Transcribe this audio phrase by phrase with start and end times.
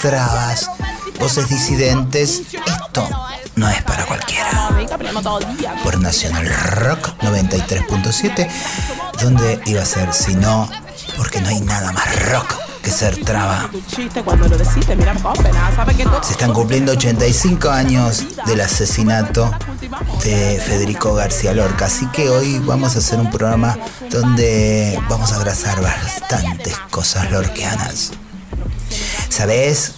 [0.00, 0.70] trabas,
[1.20, 2.42] voces disidentes.
[2.52, 3.08] Esto
[3.56, 4.70] no es para cualquiera.
[5.82, 8.48] Por Nacional Rock 93.7,
[9.20, 10.70] donde iba a ser si no,
[11.16, 13.68] porque no hay nada más rock que ser traba.
[16.22, 19.50] Se están cumpliendo 85 años del asesinato
[20.22, 23.76] de Federico García Lorca, así que hoy vamos a hacer un programa
[24.10, 28.12] donde vamos a abrazar bastantes cosas lorquianas.
[29.36, 29.92] ¿Sabes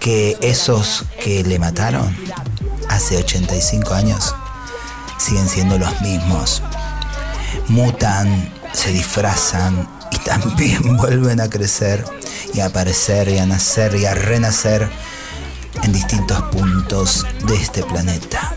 [0.00, 2.16] que esos que le mataron
[2.88, 4.34] hace 85 años
[5.18, 6.62] siguen siendo los mismos?
[7.68, 12.02] Mutan, se disfrazan y también vuelven a crecer
[12.54, 14.88] y a aparecer y a nacer y a renacer
[15.82, 18.54] en distintos puntos de este planeta.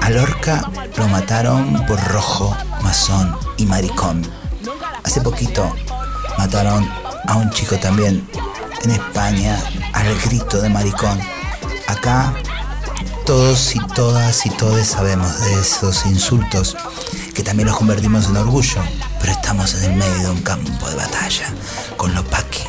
[0.00, 4.22] A Lorca lo mataron por rojo, masón y maricón.
[5.04, 5.70] Hace poquito
[6.38, 8.26] mataron a un chico también
[8.84, 9.58] en España
[9.92, 11.18] al grito de maricón.
[11.86, 12.34] Acá
[13.24, 16.76] todos y todas y todos sabemos de esos insultos
[17.34, 18.82] que también los convertimos en orgullo,
[19.20, 21.46] pero estamos en el medio de un campo de batalla
[21.96, 22.64] con lo paqui,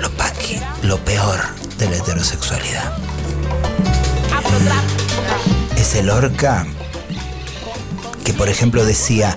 [0.00, 1.40] lo paqui, lo peor
[1.78, 2.96] de la heterosexualidad.
[5.76, 6.66] Es el orca
[8.24, 9.36] que, por ejemplo, decía,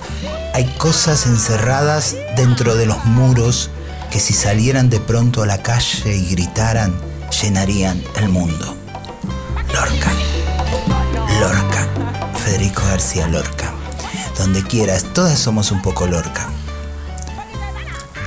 [0.54, 3.70] hay cosas encerradas dentro de los muros
[4.18, 6.92] que si salieran de pronto a la calle y gritaran,
[7.40, 8.76] llenarían el mundo.
[9.72, 10.12] Lorca.
[11.40, 11.88] Lorca.
[12.44, 13.76] Federico García Lorca.
[14.40, 16.50] Donde quieras, todas somos un poco Lorca.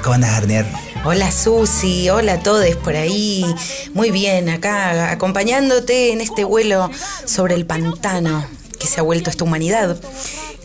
[0.05, 0.65] ¿Cómo andas, Garnier?
[1.05, 3.45] Hola Susi, hola a todos por ahí.
[3.93, 6.89] Muy bien, acá acompañándote en este vuelo
[7.25, 8.47] sobre el pantano
[8.79, 10.01] que se ha vuelto esta humanidad.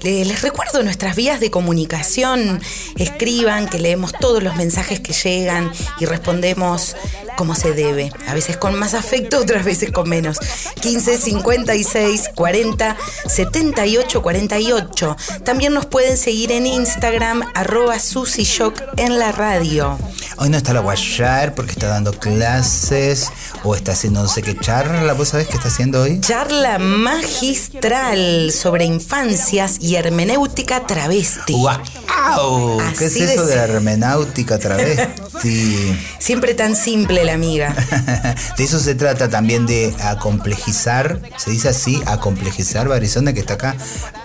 [0.05, 2.61] Les recuerdo nuestras vías de comunicación.
[2.95, 6.95] Escriban, que leemos todos los mensajes que llegan y respondemos
[7.35, 8.11] como se debe.
[8.27, 10.39] A veces con más afecto, otras veces con menos.
[10.81, 12.97] 15 56 40
[13.27, 15.17] 78 48.
[15.43, 19.97] También nos pueden seguir en Instagram, arroba Shock en la radio.
[20.37, 23.31] Hoy no está la Guayar porque está dando clases
[23.63, 25.13] o está haciendo no sé qué charla.
[25.13, 26.19] ¿Vos sabés qué está haciendo hoy?
[26.19, 31.53] Charla magistral sobre infancias y hermenéutica travesti.
[31.53, 32.81] ¡Wow!
[32.97, 35.97] ¿Qué es eso de hermenéutica travesti?
[36.19, 37.75] Siempre tan simple la amiga.
[38.57, 43.75] de eso se trata también de acomplejizar, se dice así, acomplejizar, Barizona que está acá,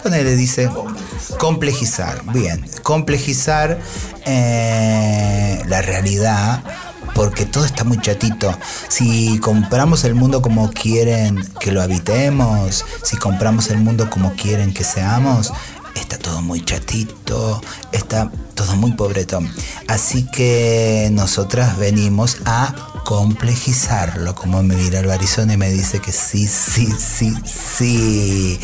[0.04, 0.70] le dice
[1.38, 3.78] complejizar, bien, complejizar
[4.26, 6.62] eh, la realidad
[7.14, 8.56] porque todo está muy chatito.
[8.88, 14.72] Si compramos el mundo como quieren que lo habitemos, si compramos el mundo como quieren
[14.72, 15.52] que seamos,
[15.94, 17.60] está todo muy chatito,
[17.92, 19.52] está todo muy pobretón.
[19.88, 22.74] Así que nosotras venimos a
[23.04, 28.60] complejizarlo, como me mira el barizón y me dice que sí, sí, sí, sí.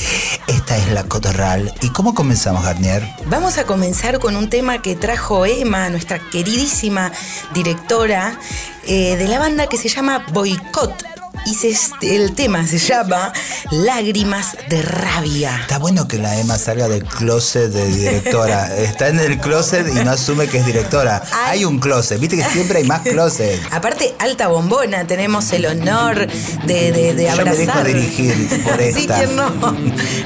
[0.47, 1.73] Esta es la cotorral.
[1.83, 3.09] ¿Y cómo comenzamos, Garnier?
[3.27, 7.13] Vamos a comenzar con un tema que trajo Emma, nuestra queridísima
[7.55, 8.39] directora
[8.87, 11.16] eh, de la banda que se llama Boicot
[11.47, 13.33] y el tema se llama
[13.71, 15.57] Lágrimas de Rabia.
[15.61, 18.77] Está bueno que la Emma salga del closet de directora.
[18.83, 21.23] Está en el closet y no asume que es directora.
[21.47, 23.61] Hay, un closet, viste que siempre hay más closet.
[23.71, 26.27] Aparte, alta bombona, tenemos el honor
[26.65, 27.55] de, de, de abrazar.
[27.55, 29.17] Yo me dejo dirigir por esta.
[29.17, 29.77] Así que no.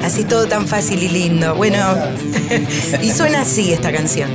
[0.03, 1.55] Así todo tan fácil y lindo.
[1.55, 1.79] Bueno,
[3.03, 4.31] y suena así esta canción.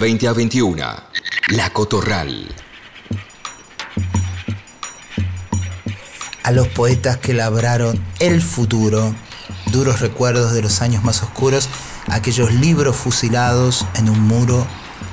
[0.00, 0.82] 20 a 21.
[1.50, 2.48] La Cotorral.
[6.42, 9.14] A los poetas que labraron el futuro,
[9.66, 11.68] duros recuerdos de los años más oscuros,
[12.08, 14.66] aquellos libros fusilados en un muro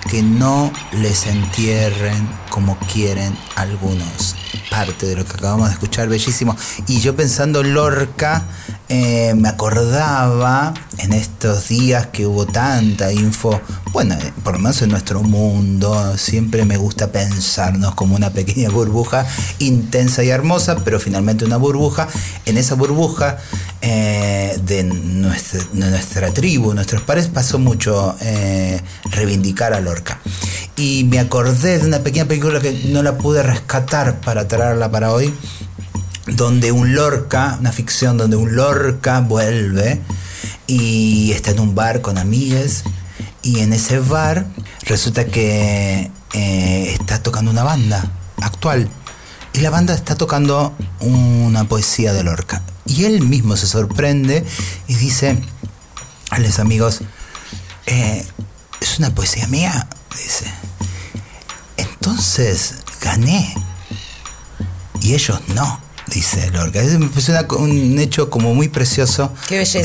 [0.09, 4.37] que no les entierren como quieren algunos.
[4.71, 6.55] Parte de lo que acabamos de escuchar, bellísimo.
[6.87, 8.45] Y yo pensando en Lorca,
[8.89, 13.59] eh, me acordaba en estos días que hubo tanta info,
[13.91, 18.69] bueno, eh, por lo menos en nuestro mundo, siempre me gusta pensarnos como una pequeña
[18.71, 19.25] burbuja
[19.59, 22.07] intensa y hermosa, pero finalmente una burbuja.
[22.45, 23.37] En esa burbuja
[23.81, 28.15] eh, de, nuestra, de, nuestra, tribu, nuestros pares, pasó mucho
[29.11, 30.19] reivindicar a Lorca.
[30.77, 35.11] Y me acordé de una pequeña película que no la pude rescatar para traerla para
[35.11, 35.33] hoy,
[36.27, 40.01] donde un Lorca, una ficción donde un Lorca vuelve
[40.67, 42.83] y está en un bar con amigas
[43.41, 44.45] y en ese bar
[44.85, 48.89] resulta que eh, está tocando una banda actual
[49.53, 52.61] y la banda está tocando una poesía de Lorca.
[52.85, 54.45] Y él mismo se sorprende
[54.87, 55.41] y dice
[56.29, 57.01] a los amigos
[57.85, 58.25] eh,
[58.81, 60.45] es una poesía mía dice.
[61.77, 63.55] Entonces gané
[65.01, 66.81] y ellos no dice Lorca.
[66.81, 69.31] Me pareció un hecho como muy precioso.
[69.47, 69.79] Qué belleza.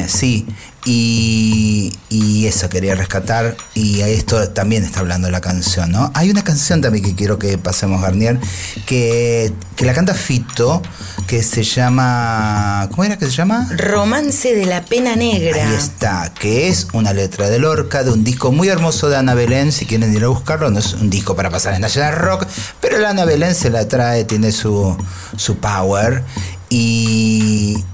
[0.00, 0.46] Eh, sí,
[0.84, 3.56] y, y, eso quería rescatar.
[3.74, 6.10] Y esto también está hablando la canción, ¿no?
[6.14, 8.38] Hay una canción también que quiero que pasemos, Garnier,
[8.86, 10.82] que, que la canta Fito,
[11.26, 12.88] que se llama.
[12.90, 13.66] ¿Cómo era que se llama?
[13.76, 15.68] Romance de la Pena Negra.
[15.68, 19.34] Ahí está, que es una letra de Lorca de un disco muy hermoso de Ana
[19.34, 19.72] Belén.
[19.72, 22.46] Si quieren ir a buscarlo, no es un disco para pasar en National Rock,
[22.80, 24.96] pero la Ana Belén se la trae, tiene su,
[25.36, 26.22] su power.
[26.68, 27.84] Y,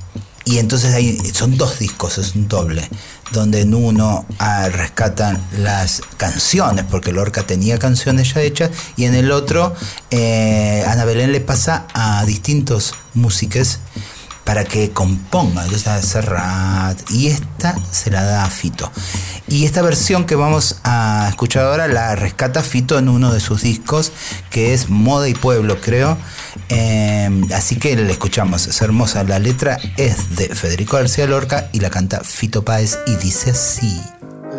[0.50, 2.88] y entonces hay, son dos discos, es un doble,
[3.30, 9.14] donde en uno ah, rescatan las canciones, porque Lorca tenía canciones ya hechas, y en
[9.14, 9.72] el otro
[10.10, 13.78] eh, Ana Belén le pasa a distintos músicos
[14.44, 18.90] para que componga, está Serrat, y esta se la da a Fito.
[19.48, 23.62] Y esta versión que vamos a escuchar ahora la rescata Fito en uno de sus
[23.62, 24.12] discos,
[24.50, 26.16] que es Moda y Pueblo, creo.
[26.68, 29.24] Eh, así que le escuchamos, es hermosa.
[29.24, 34.00] La letra es de Federico García Lorca y la canta Fito Páez y dice así.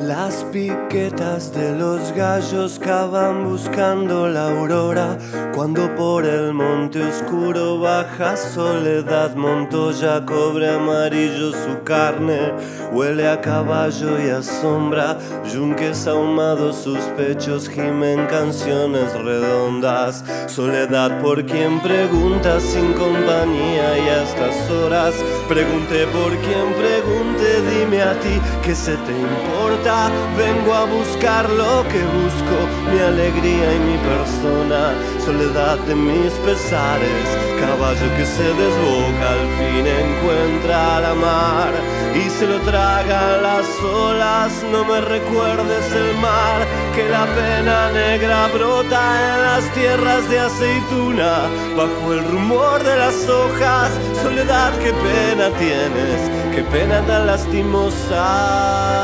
[0.04, 5.16] Las piquetas de los gallos cavan buscando la aurora.
[5.54, 12.52] Cuando por el monte oscuro baja soledad Montoya cobre amarillo su carne.
[12.92, 15.20] Huele a caballo y a sombra
[15.54, 20.24] yunques ahumados sus pechos gimen canciones redondas.
[20.48, 25.14] Soledad por quien pregunta sin compañía y a estas horas
[25.48, 32.02] pregunté por quien pregunte dime a ti que se importa vengo a buscar lo que
[32.20, 32.58] busco,
[32.92, 34.94] mi alegría y mi persona,
[35.26, 37.26] soledad de mis pesares,
[37.60, 41.72] caballo que se desboca, al fin encuentra la mar
[42.16, 46.66] y se lo traga las olas, no me recuerdes el mar,
[46.96, 53.30] que la pena negra brota en las tierras de aceituna, bajo el rumor de las
[53.30, 53.92] hojas,
[54.22, 56.20] soledad, qué pena tienes,
[56.54, 59.01] qué pena tan lastimosa.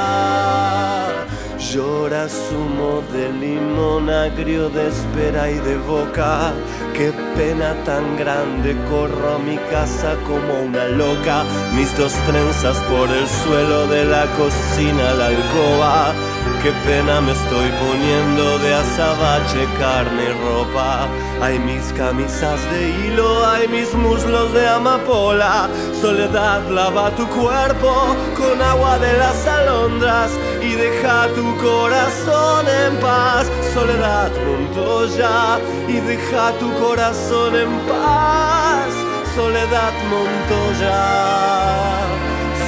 [1.72, 6.54] Llora zumo de limón agrio de espera y de boca.
[6.94, 11.44] Qué pena tan grande, corro a mi casa como una loca.
[11.76, 16.14] Mis dos trenzas por el suelo de la cocina, la alcoba.
[16.62, 21.08] Qué pena me estoy poniendo de azabache, carne y ropa.
[21.42, 25.70] Hay mis camisas de hilo, hay mis muslos de amapola.
[26.02, 33.48] Soledad lava tu cuerpo con agua de las alondras y deja tu corazón en paz.
[33.74, 38.90] Soledad Montoya y deja tu corazón en paz.
[39.36, 41.06] Soledad Montoya,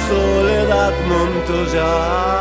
[0.08, 2.40] Soledad Montoya.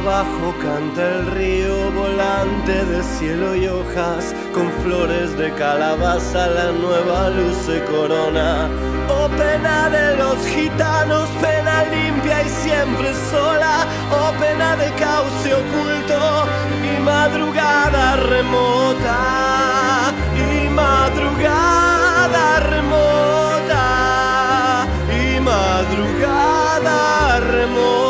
[0.00, 6.72] Abajo canta el río volando delante de cielo y hojas, con flores de calabaza la
[6.72, 8.68] nueva luz se corona.
[9.08, 16.46] Oh pena de los gitanos, pena limpia y siempre sola, oh pena de cauce oculto
[16.84, 28.09] y madrugada remota, y madrugada remota, y madrugada remota,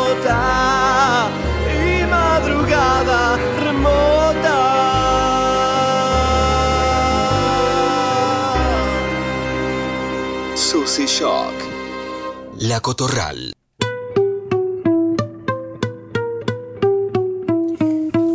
[12.57, 13.53] La Cotorral.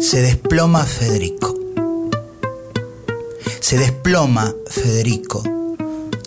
[0.00, 1.52] Se desploma Federico.
[3.58, 5.42] Se desploma Federico.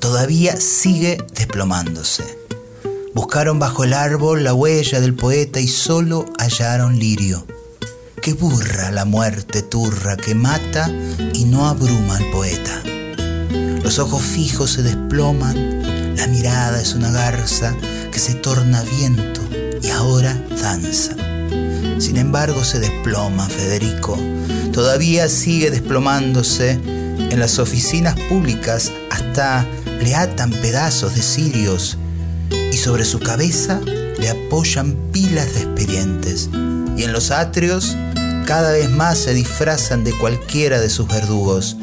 [0.01, 2.25] Todavía sigue desplomándose.
[3.13, 7.46] Buscaron bajo el árbol la huella del poeta y solo hallaron lirio.
[8.22, 10.92] Qué burra la muerte turra que mata
[11.34, 12.84] y no abruma al poeta.
[13.82, 15.79] Los ojos fijos se desploman,
[16.20, 17.74] la mirada es una garza
[18.12, 19.40] que se torna viento
[19.82, 21.16] y ahora danza.
[21.98, 24.20] Sin embargo se desploma Federico.
[24.74, 26.72] Todavía sigue desplomándose.
[26.72, 29.66] En las oficinas públicas hasta
[30.02, 31.98] le atan pedazos de cirios
[32.50, 36.50] y sobre su cabeza le apoyan pilas de expedientes.
[36.98, 37.96] Y en los atrios
[38.46, 41.78] cada vez más se disfrazan de cualquiera de sus verdugos.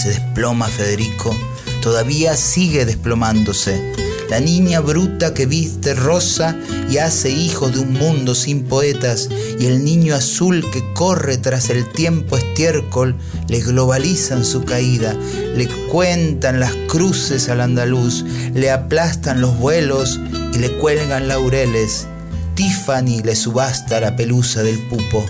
[0.00, 1.34] Se desploma Federico,
[1.82, 3.94] todavía sigue desplomándose.
[4.28, 6.56] La niña bruta que viste rosa
[6.90, 9.28] y hace hijos de un mundo sin poetas,
[9.60, 13.14] y el niño azul que corre tras el tiempo estiércol,
[13.48, 15.14] le globalizan su caída,
[15.54, 20.18] le cuentan las cruces al andaluz, le aplastan los vuelos
[20.52, 22.08] y le cuelgan laureles.
[22.56, 25.24] Tiffany le subasta la pelusa del pupo.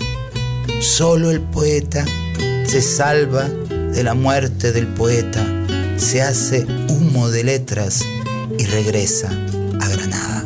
[0.81, 2.03] Solo el poeta
[2.65, 5.45] se salva de la muerte del poeta,
[5.97, 8.05] se hace humo de letras
[8.57, 9.29] y regresa
[9.81, 10.45] a Granada.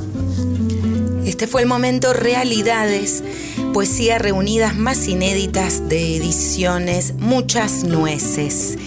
[1.25, 3.23] Este fue el momento Realidades,
[3.73, 8.77] poesía reunidas más inéditas de ediciones, muchas nueces.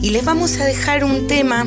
[0.00, 1.66] Y les vamos a dejar un tema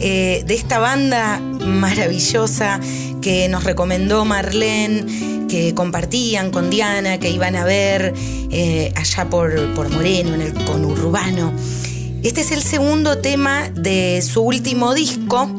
[0.00, 2.80] eh, de esta banda maravillosa
[3.20, 8.14] que nos recomendó Marlene, que compartían con Diana, que iban a ver
[8.50, 11.52] eh, allá por, por Moreno, en el conurbano.
[12.22, 15.50] Este es el segundo tema de su último disco,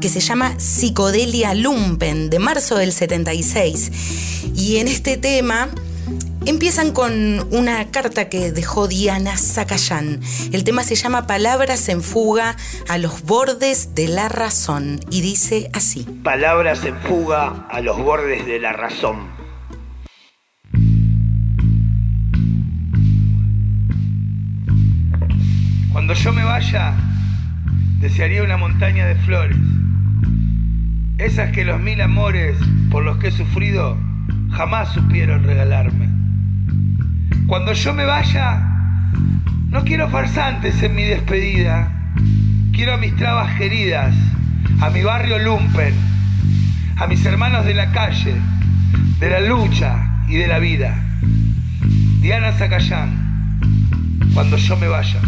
[0.00, 4.40] que se llama Psicodelia Lumpen, de marzo del 76.
[4.56, 5.68] Y en este tema
[6.46, 10.20] empiezan con una carta que dejó Diana Zacayán.
[10.52, 12.56] El tema se llama Palabras en fuga
[12.88, 16.04] a los bordes de la razón y dice así.
[16.24, 19.39] Palabras en fuga a los bordes de la razón.
[26.10, 26.94] Cuando yo me vaya,
[28.00, 29.56] desearía una montaña de flores.
[31.18, 32.56] Esas que los mil amores
[32.90, 33.96] por los que he sufrido
[34.50, 36.08] jamás supieron regalarme.
[37.46, 38.60] Cuando yo me vaya,
[39.68, 41.92] no quiero farsantes en mi despedida.
[42.72, 44.12] Quiero a mis trabas queridas,
[44.80, 45.94] a mi barrio Lumpen,
[46.96, 48.34] a mis hermanos de la calle,
[49.20, 50.92] de la lucha y de la vida.
[52.20, 53.60] Diana Zacayán,
[54.34, 55.20] cuando yo me vaya.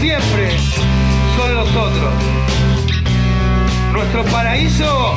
[0.00, 0.56] Siempre
[1.36, 2.14] son los otros.
[3.92, 5.14] Nuestro paraíso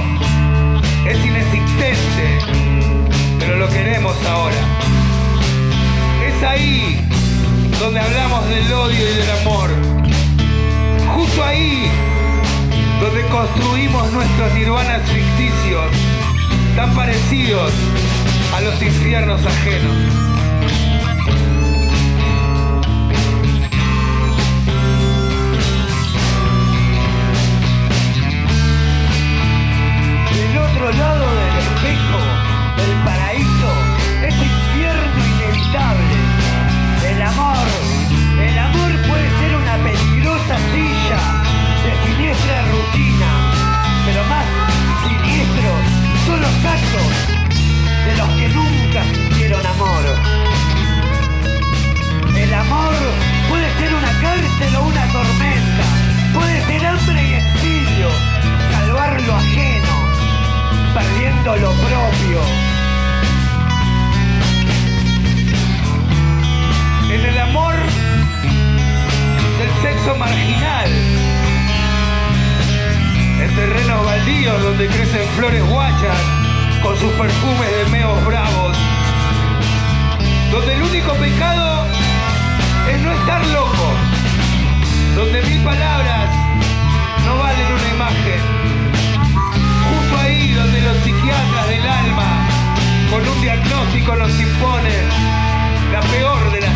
[1.05, 2.39] es inexistente,
[3.39, 4.55] pero lo queremos ahora.
[6.27, 6.99] Es ahí
[7.79, 9.69] donde hablamos del odio y del amor.
[11.15, 11.91] Justo ahí
[13.01, 15.91] donde construimos nuestros nirvanas ficticios,
[16.75, 17.71] tan parecidos
[18.55, 20.32] a los infiernos ajenos.
[69.83, 70.89] Sexo marginal,
[73.41, 76.17] en terrenos baldíos donde crecen flores guachas
[76.81, 78.77] con sus perfumes de meos bravos,
[80.53, 81.85] donde el único pecado
[82.93, 83.85] es no estar loco,
[85.17, 86.29] donde mil palabras
[87.25, 88.39] no valen una imagen,
[89.89, 92.47] justo ahí donde los psiquiatras del alma
[93.11, 95.09] con un diagnóstico nos imponen
[95.91, 96.72] la peor de las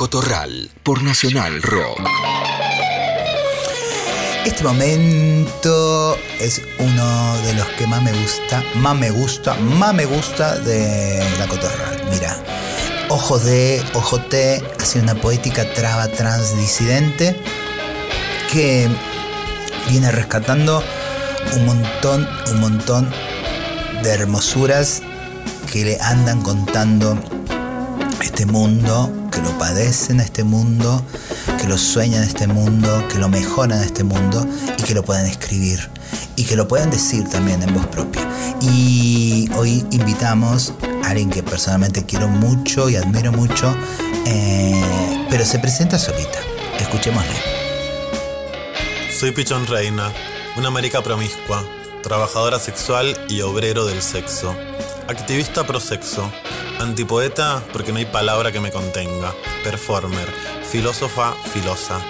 [0.00, 2.00] Cotorral por Nacional Rock.
[4.46, 10.06] Este momento es uno de los que más me gusta, más me gusta, más me
[10.06, 12.02] gusta de la cotorral.
[12.10, 12.34] Mira,
[13.10, 17.38] Ojo de, Ojo T, hace una poética traba transdisidente
[18.50, 18.88] que
[19.90, 20.82] viene rescatando
[21.56, 23.12] un montón, un montón
[24.02, 25.02] de hermosuras
[25.70, 27.18] que le andan contando
[28.20, 31.02] este mundo, que lo padecen a este mundo,
[31.60, 34.46] que lo sueñan a este mundo, que lo mejoran a este mundo
[34.78, 35.90] y que lo pueden escribir
[36.36, 38.22] y que lo pueden decir también en voz propia.
[38.60, 43.74] Y hoy invitamos a alguien que personalmente quiero mucho y admiro mucho,
[44.26, 46.38] eh, pero se presenta solita.
[46.78, 47.60] Escuchémosle.
[49.18, 50.10] Soy Pichón Reina,
[50.56, 51.62] una marica promiscua,
[52.02, 54.54] trabajadora sexual y obrero del sexo,
[55.08, 56.30] activista pro sexo,
[56.80, 60.26] antipoeta porque no hay palabra que me contenga, performer,
[60.70, 62.00] filósofa filosa,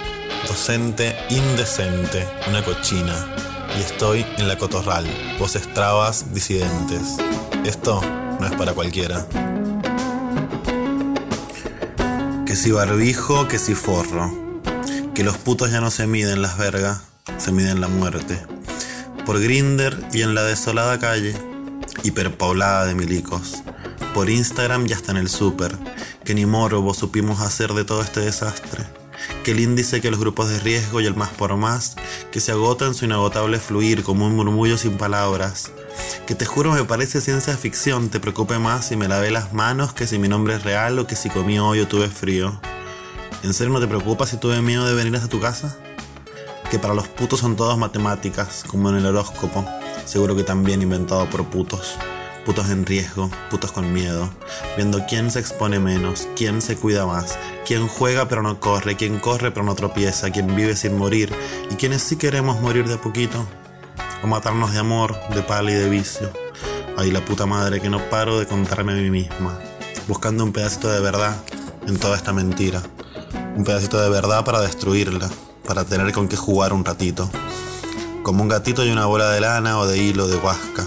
[0.47, 3.35] docente indecente, una cochina.
[3.77, 5.05] Y estoy en la cotorral,
[5.39, 7.17] voces trabas disidentes.
[7.65, 8.01] Esto
[8.39, 9.25] no es para cualquiera.
[12.45, 14.31] Que si barbijo, que si forro.
[15.13, 17.01] Que los putos ya no se miden las vergas,
[17.37, 18.41] se miden la muerte.
[19.25, 21.35] Por Grinder y en la desolada calle,
[22.03, 23.63] hiperpoblada de milicos.
[24.13, 25.77] Por Instagram y hasta en el súper,
[26.23, 28.85] que ni morbo supimos hacer de todo este desastre.
[29.43, 31.95] Que el índice que los grupos de riesgo y el más por más,
[32.31, 35.71] que se agota en su inagotable fluir como un murmullo sin palabras.
[36.25, 39.93] Que te juro me parece ciencia ficción, te preocupe más si me lavé las manos
[39.93, 42.59] que si mi nombre es real o que si comí hoy o tuve frío.
[43.43, 45.75] ¿En serio no te preocupa si tuve miedo de venir hasta tu casa?
[46.69, 49.65] Que para los putos son todas matemáticas, como en el horóscopo,
[50.05, 51.97] seguro que también inventado por putos.
[52.45, 54.29] Putos en riesgo, putos con miedo,
[54.75, 59.19] viendo quién se expone menos, quién se cuida más, quién juega pero no corre, quién
[59.19, 61.31] corre pero no tropieza, quién vive sin morir
[61.69, 63.45] y quienes sí queremos morir de poquito,
[64.23, 66.31] o matarnos de amor, de pala y de vicio.
[66.97, 69.59] Ay, la puta madre que no paro de contarme a mí misma,
[70.07, 71.37] buscando un pedacito de verdad
[71.87, 72.81] en toda esta mentira.
[73.55, 75.29] Un pedacito de verdad para destruirla,
[75.65, 77.29] para tener con qué jugar un ratito.
[78.23, 80.85] Como un gatito y una bola de lana o de hilo de huasca.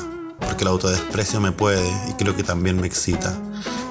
[0.54, 3.36] Porque el autodesprecio me puede y creo que también me excita.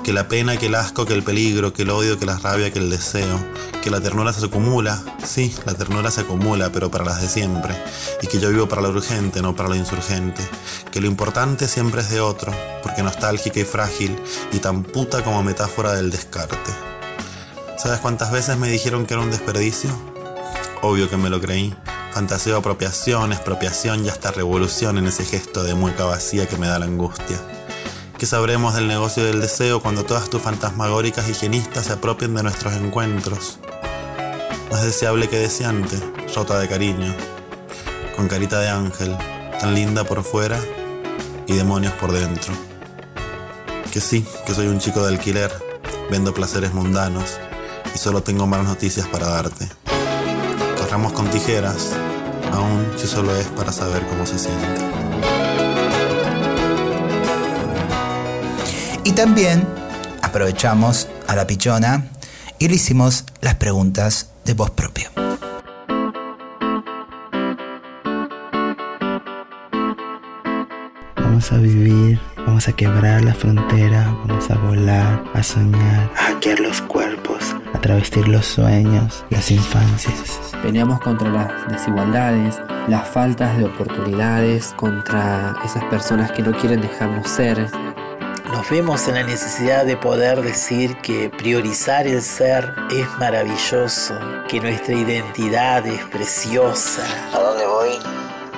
[0.01, 2.71] Que la pena, que el asco, que el peligro, que el odio, que la rabia,
[2.71, 3.37] que el deseo.
[3.81, 5.03] Que la ternura se acumula.
[5.25, 7.75] Sí, la ternura se acumula, pero para las de siempre.
[8.21, 10.41] Y que yo vivo para lo urgente, no para lo insurgente.
[10.89, 14.15] Que lo importante siempre es de otro, porque nostálgica y frágil,
[14.53, 16.71] y tan puta como metáfora del descarte.
[17.77, 19.89] ¿Sabes cuántas veces me dijeron que era un desperdicio?
[20.81, 21.75] Obvio que me lo creí.
[22.13, 26.77] Fantaseo apropiación, expropiación y hasta revolución en ese gesto de mueca vacía que me da
[26.77, 27.39] la angustia.
[28.19, 32.73] ¿Qué sabremos del negocio del deseo cuando todas tus fantasmagóricas higienistas se apropien de nuestros
[32.73, 33.57] encuentros?
[34.69, 35.97] Más deseable que deseante,
[36.35, 37.15] rota de cariño,
[38.15, 39.17] con carita de ángel,
[39.59, 40.59] tan linda por fuera
[41.47, 42.53] y demonios por dentro.
[43.91, 45.51] Que sí, que soy un chico de alquiler,
[46.11, 47.39] vendo placeres mundanos
[47.95, 49.67] y solo tengo malas noticias para darte.
[50.77, 51.89] Corramos con tijeras,
[52.53, 54.81] aun si solo es para saber cómo se siente.
[59.03, 59.67] Y también
[60.21, 62.05] aprovechamos a la pichona
[62.57, 65.09] y le hicimos las preguntas de voz propio.
[71.15, 76.59] Vamos a vivir, vamos a quebrar la frontera, vamos a volar, a soñar, a hackear
[76.61, 80.39] los cuerpos, a travestir los sueños, las infancias.
[80.61, 87.29] Peleamos contra las desigualdades, las faltas de oportunidades, contra esas personas que no quieren dejarnos
[87.29, 87.69] ser,
[88.53, 94.13] nos vemos en la necesidad de poder decir que priorizar el ser es maravilloso,
[94.47, 97.01] que nuestra identidad es preciosa.
[97.33, 97.89] ¿A dónde voy?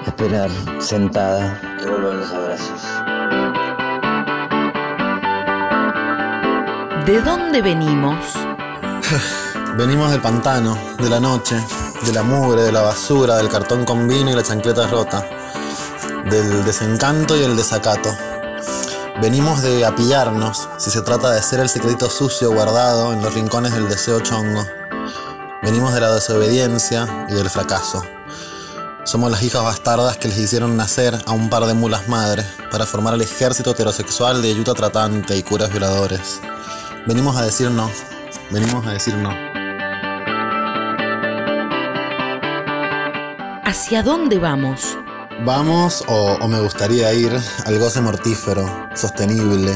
[0.06, 0.50] Esperar,
[0.80, 1.60] sentada.
[1.80, 2.84] Que vuelvan los abrazos.
[7.06, 8.36] ¿De dónde venimos?
[9.78, 11.56] Venimos del pantano, de la noche,
[12.06, 15.28] de la mugre, de la basura, del cartón con vino y la chancleta rota,
[16.30, 18.10] del desencanto y el desacato.
[19.22, 23.74] Venimos de apillarnos, si se trata de ser el secreto sucio guardado en los rincones
[23.74, 24.66] del deseo chongo.
[25.62, 28.04] Venimos de la desobediencia y del fracaso.
[29.04, 32.88] Somos las hijas bastardas que les hicieron nacer a un par de mulas madres para
[32.88, 36.42] formar el ejército heterosexual de yuta tratante y curas violadores.
[37.06, 37.92] Venimos a decir no.
[38.52, 39.32] Venimos a decir no.
[43.64, 44.98] ¿Hacia dónde vamos?
[45.44, 47.32] Vamos, o, o, me gustaría ir,
[47.66, 49.74] al goce mortífero, sostenible,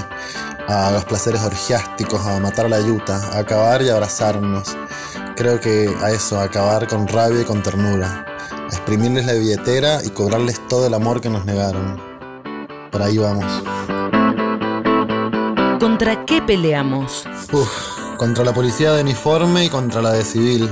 [0.67, 4.77] a los placeres orgiásticos, a matar a la yuta, a acabar y abrazarnos.
[5.35, 10.03] Creo que a eso, a acabar con rabia y con ternura, a exprimirles la billetera
[10.03, 11.99] y cobrarles todo el amor que nos negaron.
[12.91, 13.63] Por ahí vamos.
[15.79, 17.25] ¿Contra qué peleamos?
[17.51, 17.88] Uf,
[18.19, 20.69] contra la policía de uniforme y contra la de civil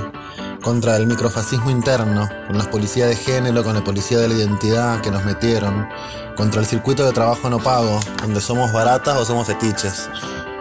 [0.62, 5.00] contra el microfascismo interno, con las policías de género, con la policía de la identidad
[5.00, 5.88] que nos metieron,
[6.36, 10.10] contra el circuito de trabajo no pago, donde somos baratas o somos fetiches,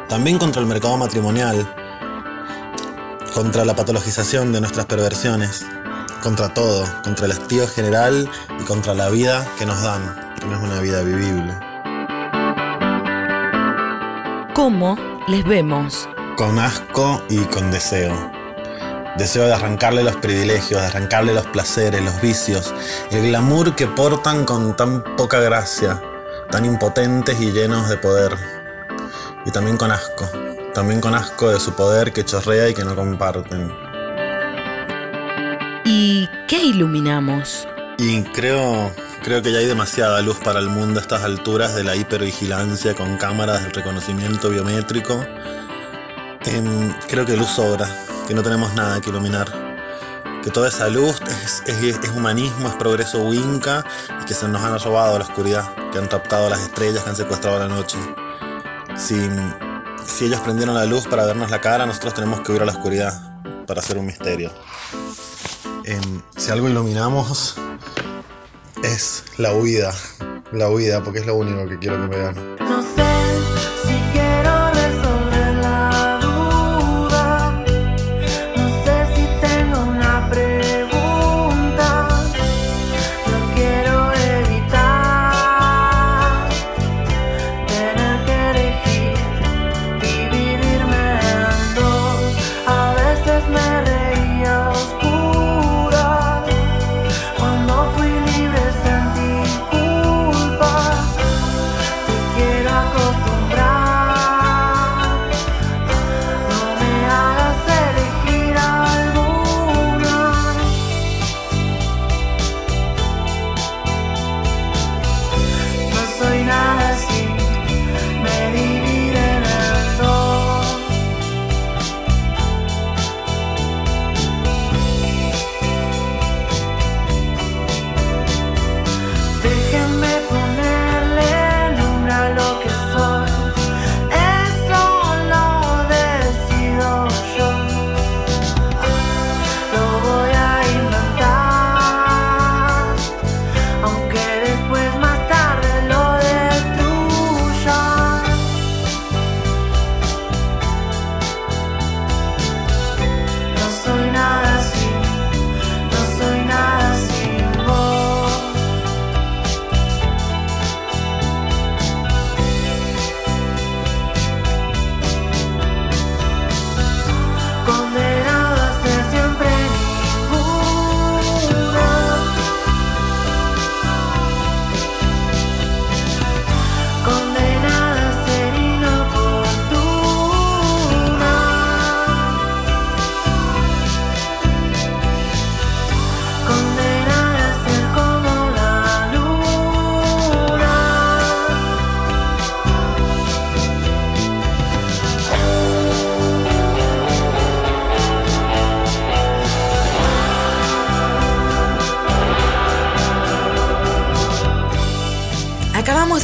[0.07, 1.67] también contra el mercado matrimonial,
[3.33, 5.65] contra la patologización de nuestras perversiones,
[6.23, 8.29] contra todo, contra el hastío general
[8.61, 11.53] y contra la vida que nos dan, que no es una vida vivible.
[14.53, 14.97] ¿Cómo
[15.27, 16.07] les vemos?
[16.37, 18.31] Con asco y con deseo.
[19.17, 22.75] Deseo de arrancarle los privilegios, de arrancarle los placeres, los vicios,
[23.09, 25.99] el glamour que portan con tan poca gracia,
[26.51, 28.37] tan impotentes y llenos de poder.
[29.47, 30.29] Y también con asco,
[30.75, 33.73] también con asco de su poder que chorrea y que no comparten.
[35.85, 37.67] ¿Y qué iluminamos?
[37.97, 38.91] Y creo,
[39.23, 42.93] creo que ya hay demasiada luz para el mundo a estas alturas de la hipervigilancia
[42.93, 45.25] con cámaras de reconocimiento biométrico.
[47.07, 47.87] Creo que luz sobra
[48.27, 49.51] que no tenemos nada que iluminar.
[50.43, 53.83] Que toda esa luz es, es, es, humanismo, es progreso winca
[54.21, 57.15] y que se nos han robado la oscuridad, que han raptado las estrellas, que han
[57.15, 57.97] secuestrado la noche.
[58.95, 59.29] Si,
[60.05, 62.71] si ellos prendieron la luz para vernos la cara, nosotros tenemos que huir a la
[62.71, 64.51] oscuridad para hacer un misterio.
[65.83, 65.99] Eh,
[66.35, 67.55] si algo iluminamos
[68.83, 69.93] es la huida,
[70.51, 72.55] la huida, porque es lo único que quiero que me vean.
[72.59, 73.03] No sé
[73.85, 74.06] si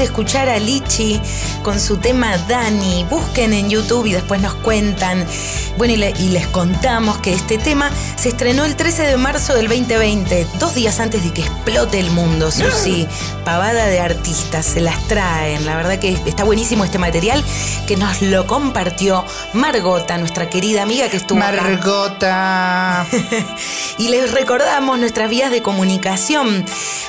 [0.03, 1.19] escuchar a Lichi
[1.63, 3.05] con su tema Dani.
[3.09, 5.25] Busquen en YouTube y después nos cuentan.
[5.77, 9.53] Bueno, y, le- y les contamos que este tema se estrenó el 13 de marzo
[9.55, 13.07] del 2020, dos días antes de que explote el mundo, Susi.
[13.45, 15.65] Pavada de artistas, se las traen.
[15.65, 17.43] La verdad que está buenísimo este material
[17.87, 21.61] que nos lo compartió Margota, nuestra querida amiga que estuvo acá.
[21.61, 23.05] Margota.
[23.97, 26.65] y les recordamos nuestras vías de comunicación.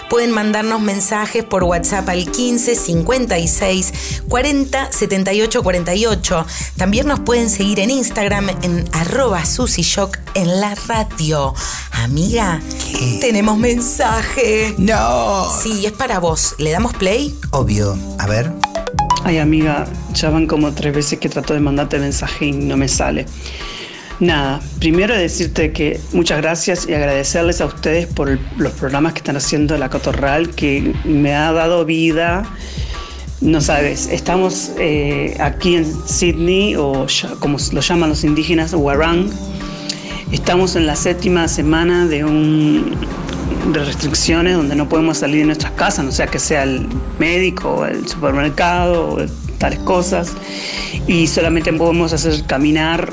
[0.08, 3.92] Pueden mandarnos mensajes por WhatsApp al 15 56
[4.28, 6.46] 40 78 48.
[6.76, 11.54] También nos pueden seguir en Instagram en arroba susishock en la radio.
[11.92, 12.60] Amiga,
[13.20, 14.74] tenemos mensaje.
[14.78, 15.48] No.
[15.62, 16.54] Sí, es para vos.
[16.58, 17.34] ¿Le damos play?
[17.50, 17.98] Obvio.
[18.18, 18.50] A ver.
[19.24, 19.84] Ay amiga,
[20.14, 23.26] ya van como tres veces que trato de mandarte mensaje y no me sale.
[24.20, 29.18] Nada, primero decirte que muchas gracias y agradecerles a ustedes por el- los programas que
[29.18, 32.44] están haciendo La Cotorral, que me ha dado vida.
[33.42, 39.28] No sabes, estamos eh, aquí en Sydney, o ya- como lo llaman los indígenas, Warang.
[40.32, 42.96] Estamos en la séptima semana de un
[43.72, 46.86] de restricciones donde no podemos salir de nuestras casas, no sea que sea el
[47.18, 49.18] médico, el supermercado,
[49.58, 50.32] tales cosas,
[51.06, 53.12] y solamente podemos hacer caminar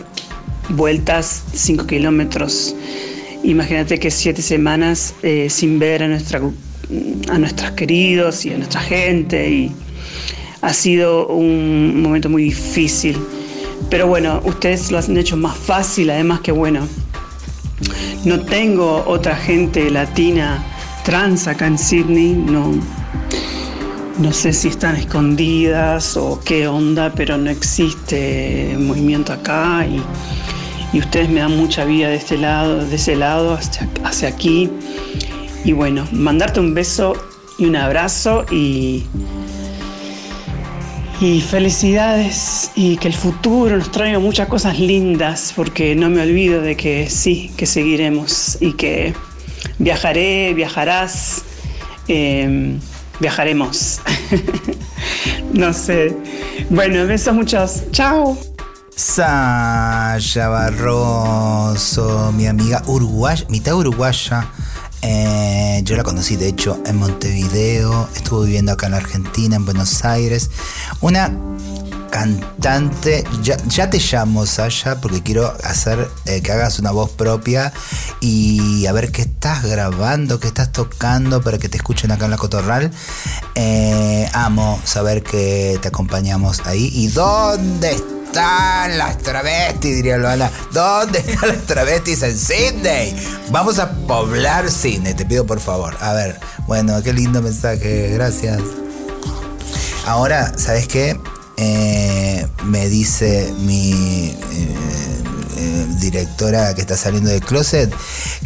[0.69, 2.75] vueltas 5 kilómetros.
[3.43, 6.41] Imagínate que siete semanas eh, sin ver a, nuestra,
[7.29, 9.71] a nuestros queridos y a nuestra gente, y
[10.61, 13.17] ha sido un momento muy difícil.
[13.89, 16.87] Pero bueno, ustedes lo han hecho más fácil, además que bueno,
[18.25, 20.63] no tengo otra gente latina
[21.03, 22.73] trans acá en Sydney, no,
[24.19, 30.01] no sé si están escondidas o qué onda, pero no existe movimiento acá y,
[30.95, 34.69] y ustedes me dan mucha vida de este lado, de ese lado hacia, hacia aquí.
[35.63, 37.13] Y bueno, mandarte un beso
[37.57, 39.05] y un abrazo y,
[41.21, 46.61] y felicidades y que el futuro nos traiga muchas cosas lindas porque no me olvido
[46.61, 49.13] de que sí, que seguiremos y que
[49.77, 51.43] viajaré, viajarás,
[52.07, 52.75] eh,
[53.19, 54.01] viajaremos.
[55.53, 56.17] no sé.
[56.71, 57.83] Bueno, besos muchos.
[57.91, 58.35] Chao.
[58.95, 62.81] Sasha Barroso, mi amiga
[63.47, 64.47] mitad uruguaya.
[65.01, 68.07] Eh, yo la conocí, de hecho, en Montevideo.
[68.15, 70.49] Estuvo viviendo acá en la Argentina, en Buenos Aires.
[71.01, 71.31] Una
[72.11, 73.23] cantante.
[73.41, 77.73] Ya, te llamo, Sasha, porque quiero hacer eh, que hagas una voz propia
[78.19, 82.31] y a ver qué estás grabando, qué estás tocando para que te escuchen acá en
[82.31, 82.91] la Cotorral.
[83.55, 86.91] Eh, amo saber que te acompañamos ahí.
[86.93, 89.97] ¿Y dónde están las travestis?
[89.97, 90.49] Diría Loana.
[90.71, 93.13] ¿Dónde están las travestis en Sydney?
[93.49, 95.97] Vamos a poblar Sydney, te pido por favor.
[95.99, 98.61] A ver, bueno, qué lindo mensaje, gracias.
[100.05, 101.19] Ahora, ¿sabes qué?
[101.57, 105.23] Eh, me dice mi eh,
[105.57, 107.93] eh, directora que está saliendo del closet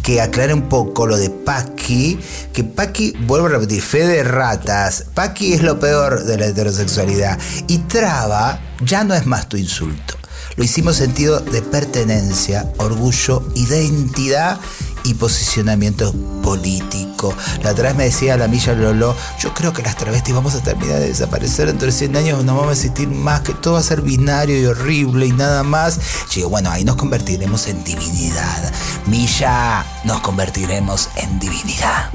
[0.02, 2.18] que aclare un poco lo de Paqui.
[2.52, 5.04] Que Paqui, vuelvo a repetir, fe de ratas.
[5.14, 7.38] Paqui es lo peor de la heterosexualidad.
[7.68, 10.16] Y traba ya no es más tu insulto.
[10.56, 14.58] Lo hicimos sentido de pertenencia, orgullo, identidad
[15.06, 17.34] y posicionamiento político.
[17.62, 20.62] La otra vez me decía la Milla Lolo, yo creo que las travestis vamos a
[20.62, 23.80] terminar de desaparecer dentro de 100 años, no vamos a existir más, que todo va
[23.80, 26.00] a ser binario y horrible y nada más.
[26.30, 28.72] Yo bueno, ahí nos convertiremos en divinidad.
[29.06, 32.10] Milla, nos convertiremos en divinidad.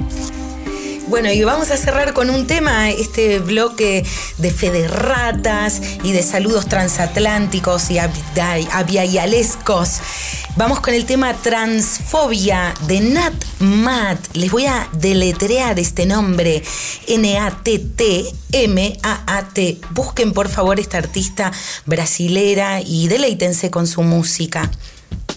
[1.08, 4.04] Bueno, y vamos a cerrar con un tema, este bloque
[4.38, 10.00] de fe de ratas y de saludos transatlánticos y avialescos.
[10.56, 14.18] Vamos con el tema transfobia de Nat Mat.
[14.34, 16.62] Les voy a deletrear este nombre,
[17.08, 17.50] N-A-T-T-M-A-A-T.
[19.90, 21.52] Busquen por favor esta artista
[21.84, 24.70] brasilera y deleítense con su música.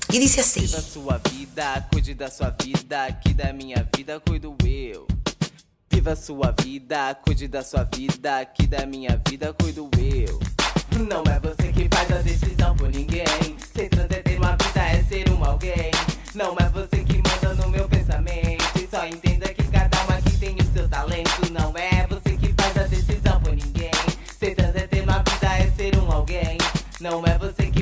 [0.09, 0.61] Y dice así.
[0.61, 2.29] Viva sua vida, cuide da
[2.63, 5.14] vida, que da minha vida cuido eu.
[6.05, 10.39] Viva sua vida, cuide da sua vida, que da minha vida cuido eu.
[11.03, 13.25] Não é você que faz a decisão por ninguém.
[13.73, 15.89] Ser trans é ter uma vida, é ser um alguém.
[16.35, 18.63] Não é você que manda no meu pensamento.
[18.79, 21.51] E só entenda que cada um aqui tem o seu talento.
[21.51, 23.89] Não é você que faz a decisão por ninguém.
[24.37, 26.59] Ser trans é ter uma vida, é ser um alguém.
[27.01, 27.74] Não é você que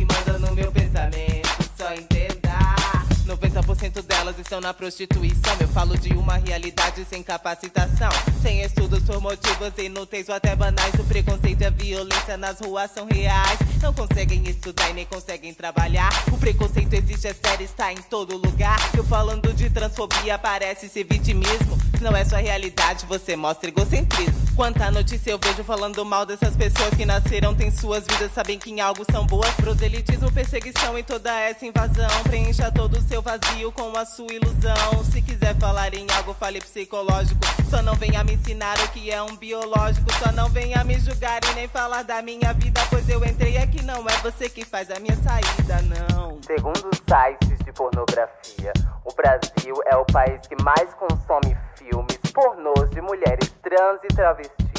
[3.93, 5.55] 90% 90% delas estão na prostituição.
[5.59, 8.09] Eu falo de uma realidade sem capacitação.
[8.41, 10.93] Sem estudos por motivos inúteis ou até banais.
[10.95, 13.59] O preconceito e a violência nas ruas são reais.
[13.81, 16.09] Não conseguem estudar e nem conseguem trabalhar.
[16.31, 18.77] O preconceito existe, é sério, está em todo lugar.
[18.95, 21.77] Eu falando de transfobia parece ser vitimismo.
[21.97, 24.41] Se não é sua realidade, você mostra egocentrismo.
[24.55, 28.71] Quanta notícia eu vejo falando mal dessas pessoas que nasceram, têm suas vidas, sabem que
[28.71, 29.49] em algo são boas.
[29.55, 32.09] Proselitismo, perseguição e toda essa invasão.
[32.23, 35.03] Preencha todo o seu vazio com a sua ilusão.
[35.11, 37.41] Se quiser falar em algo, fale psicológico.
[37.69, 40.11] Só não venha me ensinar o que é um biológico.
[40.13, 42.81] Só não venha me julgar e nem falar da minha vida.
[42.89, 46.39] Pois eu entrei aqui, não é você que faz a minha saída, não.
[46.43, 48.73] Segundo sites de pornografia,
[49.05, 54.72] o Brasil é o país que mais consome filmes pornôs de mulheres trans e travestis.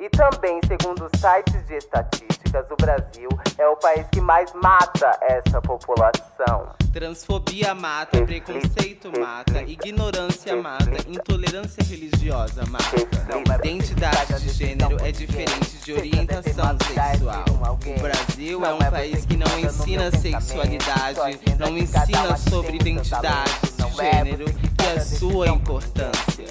[0.00, 5.60] E também, segundo sites de estatísticas, o Brasil é o país que mais mata essa
[5.60, 6.74] população.
[6.92, 12.84] Transfobia mata, preconceito mata, ignorância mata, intolerância religiosa mata.
[13.64, 17.44] Identidade de gênero é diferente de orientação sexual.
[17.70, 21.20] O Brasil é um país que não ensina sexualidade,
[21.58, 26.44] não ensina sobre identidade de gênero e a sua importância.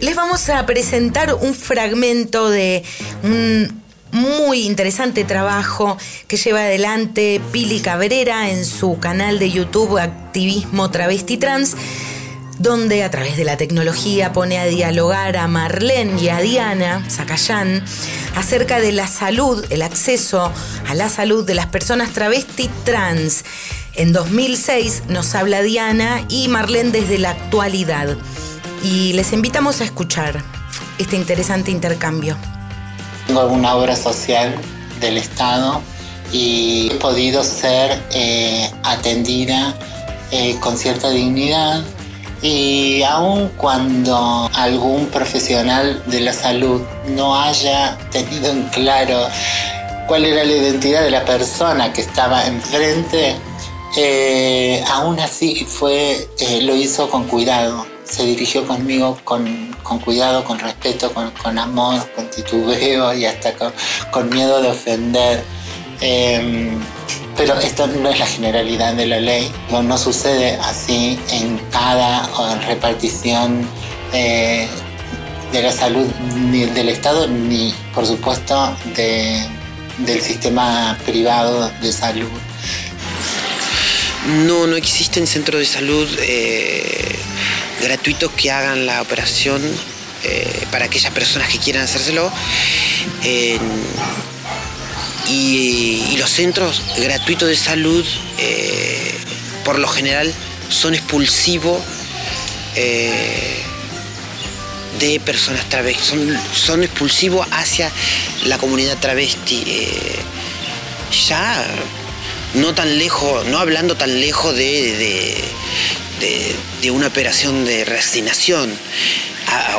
[0.00, 2.82] Les vamos a presentar un fragmento de
[3.22, 10.90] un muy interesante trabajo que lleva adelante Pili Cabrera en su canal de YouTube Activismo
[10.90, 11.76] Travesti Trans,
[12.58, 17.84] donde a través de la tecnología pone a dialogar a Marlene y a Diana Zacayán
[18.34, 20.52] acerca de la salud, el acceso
[20.88, 23.44] a la salud de las personas travesti trans.
[23.96, 28.14] En 2006 nos habla Diana y Marlene desde la actualidad.
[28.82, 30.44] Y les invitamos a escuchar
[30.98, 32.36] este interesante intercambio.
[33.26, 34.54] Tengo alguna obra social
[35.00, 35.80] del Estado
[36.30, 39.74] y he podido ser eh, atendida
[40.30, 41.82] eh, con cierta dignidad
[42.42, 49.26] y aun cuando algún profesional de la salud no haya tenido en claro
[50.06, 53.36] cuál era la identidad de la persona que estaba enfrente,
[53.96, 60.44] eh, aún así fue, eh, lo hizo con cuidado, se dirigió conmigo con, con cuidado,
[60.44, 63.52] con respeto, con, amor, con titubeo y hasta
[64.10, 65.44] con, miedo de ofender.
[66.00, 66.76] Eh,
[67.36, 72.26] pero esto no es la generalidad de la ley, no, sucede así en cada
[72.66, 73.68] repartición
[74.12, 74.66] eh,
[75.52, 79.46] de la salud ni del Estado ni por supuesto de,
[79.98, 82.30] del sistema privado de salud.
[84.26, 87.16] No, no existen centros de salud eh,
[87.80, 89.62] gratuitos que hagan la operación
[90.24, 92.32] eh, para aquellas personas que quieran hacérselo.
[95.28, 98.04] Y, los centros gratuitos de salud,
[98.38, 99.14] eh,
[99.64, 100.32] por lo general,
[100.68, 101.80] son expulsivos
[104.98, 107.92] de personas travestis, son, son expulsivos hacia
[108.46, 109.64] la comunidad travesti.
[111.28, 111.64] ya
[112.54, 118.72] no tan lejos, no hablando tan lejos de, de- de- una operación de resignación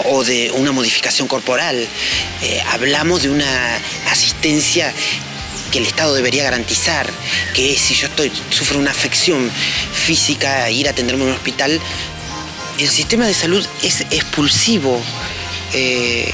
[0.05, 1.87] o de una modificación corporal.
[2.43, 3.79] Eh, hablamos de una
[4.11, 4.93] asistencia
[5.71, 7.09] que el Estado debería garantizar,
[7.53, 9.49] que si yo estoy, sufro una afección
[9.93, 11.79] física, ir a atenderme en un hospital,
[12.77, 15.01] el sistema de salud es expulsivo
[15.73, 16.31] eh,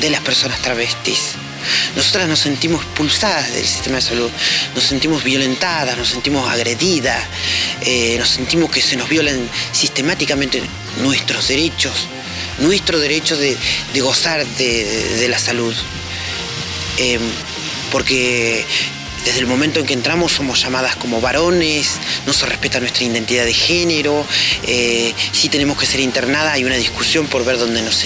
[0.00, 1.32] de las personas travestis.
[1.96, 4.30] Nosotras nos sentimos expulsadas del sistema de salud,
[4.74, 7.22] nos sentimos violentadas, nos sentimos agredidas,
[7.82, 10.62] eh, nos sentimos que se nos violan sistemáticamente
[11.02, 11.92] nuestros derechos,
[12.58, 13.56] nuestro derecho de,
[14.00, 15.74] gozar de, la salud.
[16.98, 17.18] Eh,
[17.90, 18.64] porque
[19.24, 23.44] desde el momento en que entramos somos llamadas como varones, no se respeta nuestra identidad
[23.44, 24.24] de género,
[24.66, 28.04] eh, si tenemos que ser internadas hay una discusión por ver dónde nos,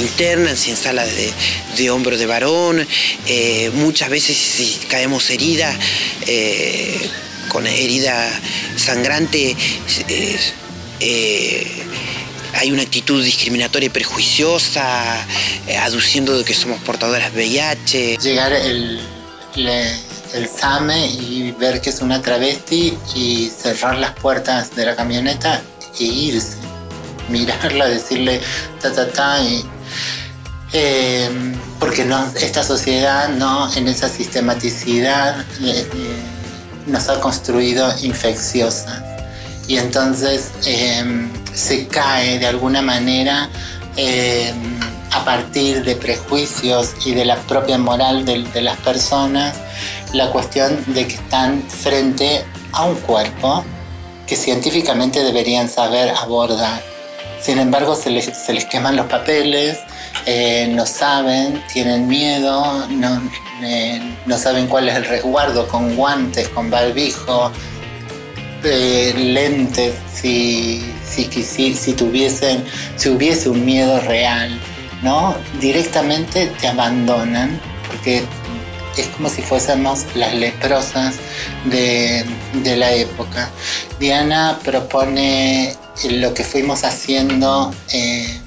[0.00, 1.32] internan, si en sala de,
[1.76, 2.86] de hombre o de varón,
[3.26, 5.76] eh, muchas veces si caemos heridas,
[6.26, 7.10] eh,
[7.48, 8.28] con herida
[8.76, 9.56] sangrante,
[12.54, 15.24] hay una actitud discriminatoria y prejuiciosa,
[15.82, 18.18] aduciendo de que somos portadoras VIH.
[18.20, 19.00] Llegar el,
[20.34, 25.62] el SAME y ver que es una travesti y cerrar las puertas de la camioneta
[25.98, 26.56] e irse.
[27.28, 28.40] Mirarla, decirle
[28.82, 29.64] ta ta ta y.
[30.72, 31.30] eh,
[31.78, 36.22] porque no, esta sociedad no en esa sistematicidad eh, eh,
[36.86, 39.02] nos ha construido infecciosas
[39.68, 43.48] y entonces eh, se cae de alguna manera
[43.96, 44.52] eh,
[45.12, 49.54] a partir de prejuicios y de la propia moral de las personas
[50.14, 53.64] la cuestión de que están frente a un cuerpo
[54.26, 56.80] que científicamente deberían saber abordar.
[57.40, 59.78] Sin embargo, se les, se les queman los papeles,
[60.24, 63.20] eh, no saben, tienen miedo, no,
[63.62, 67.50] eh, no saben cuál es el resguardo, con guantes, con barbijo,
[68.62, 72.64] eh, lentes, si, si, quisi- si tuviesen,
[72.96, 74.58] si hubiese un miedo real,
[75.02, 75.34] ¿no?
[75.60, 78.24] Directamente te abandonan, porque
[79.02, 81.16] es como si fuésemos las leprosas
[81.64, 82.24] de,
[82.76, 83.50] la época.
[83.98, 85.76] Diana propone
[86.10, 88.40] lo que fuimos haciendo eh,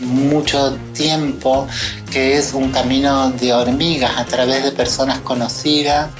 [0.00, 1.66] mucho tiempo,
[2.10, 6.10] que es un camino de hormigas a través de personas conocidas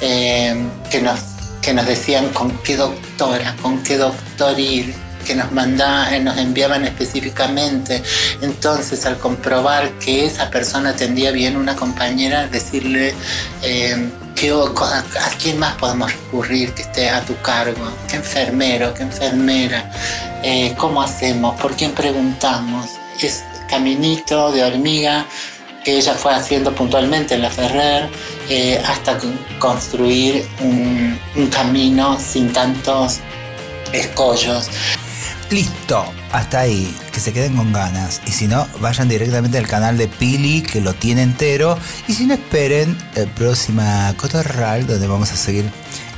[0.00, 0.54] eh,
[0.90, 6.84] que nos decían con qué doctora, con qué doctor ir que nos mandaban, nos enviaban
[6.84, 8.02] específicamente.
[8.42, 13.14] Entonces, al comprobar que esa persona atendía bien una compañera, decirle
[13.62, 15.02] eh, ¿qué o- a,
[15.42, 19.90] quién más podemos recurrir que esté a tu cargo, qué enfermero, qué enfermera,
[20.46, 22.90] Eh, cómo hacemos, por quién preguntamos.
[23.22, 25.24] Es caminito de hormiga
[25.84, 28.08] que ella fue haciendo puntualmente en la Ferrer
[28.50, 31.18] eh, hasta con- construir un
[31.50, 33.20] camino sin tantos
[33.92, 34.68] escollos.
[35.50, 38.20] Listo, hasta ahí, que se queden con ganas.
[38.26, 41.78] Y si no, vayan directamente al canal de Pili, que lo tiene entero.
[42.08, 45.70] Y si no, esperen el próxima Cotorral, donde vamos a seguir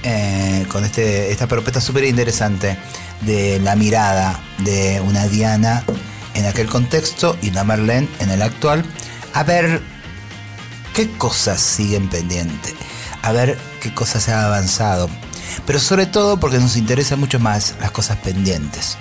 [0.02, 2.78] eh, con este, esta propuesta súper interesante
[3.22, 5.84] de la mirada de una Diana
[6.34, 8.84] en aquel contexto y una Marlene en el actual.
[9.34, 9.82] A ver
[10.94, 12.74] qué cosas siguen pendientes,
[13.22, 15.10] a ver qué cosas se ha avanzado.
[15.66, 18.96] Pero sobre todo porque nos interesa mucho más las cosas pendientes.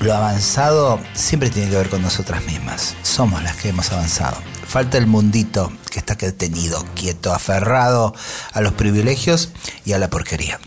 [0.00, 2.94] Lo avanzado siempre tiene que ver con nosotras mismas.
[3.02, 4.55] Somos las que hemos avanzado.
[4.68, 8.14] Falta el mundito que está detenido, quieto, aferrado
[8.52, 9.50] a los privilegios
[9.84, 10.58] y a la porquería.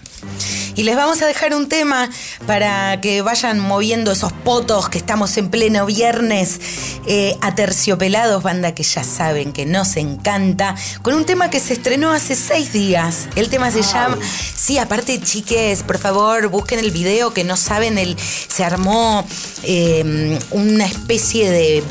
[0.75, 2.09] Y les vamos a dejar un tema
[2.47, 6.59] para que vayan moviendo esos potos que estamos en pleno viernes.
[7.05, 10.75] Eh, Aterciopelados, banda que ya saben que nos encanta.
[11.01, 13.27] Con un tema que se estrenó hace seis días.
[13.35, 14.17] El tema se llama.
[14.55, 17.97] Sí, aparte, chiques, por favor, busquen el video que no saben.
[17.97, 19.25] El, se armó
[19.63, 21.83] eh, una especie de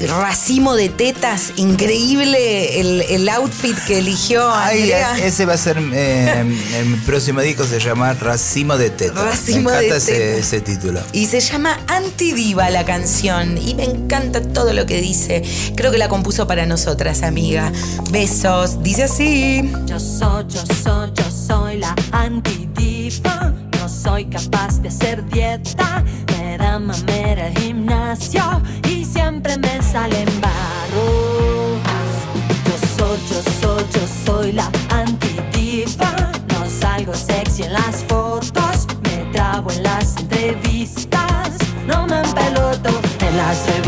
[0.00, 5.18] racimo de tetas increíble el, el outfit que eligió Ay, Andrea.
[5.18, 6.44] ese va a ser eh,
[6.78, 9.24] el próximo disco, se llama Racimo de Tetas.
[9.24, 10.38] Racimo Me de encanta ese, Tetas.
[10.38, 11.00] ese título.
[11.12, 13.56] Y se llama Antidiva la canción.
[13.58, 15.42] Y me encanta todo lo que dice.
[15.76, 17.72] Creo que la compuso para nosotras, amiga.
[18.10, 18.82] Besos.
[18.82, 19.70] Dice así.
[19.86, 23.54] Yo soy, yo soy, yo soy la antidiva.
[23.78, 26.04] No soy capaz de hacer dieta.
[26.38, 28.62] Me da mamera el gimnasio
[29.46, 31.80] siempre me salen barros.
[32.64, 36.32] Yo soy, yo soy, yo soy la antidiva.
[36.48, 38.86] No salgo sexy en las fotos.
[39.02, 41.50] Me trabo en las entrevistas.
[41.86, 42.90] No me empeloto
[43.20, 43.85] en las revistas.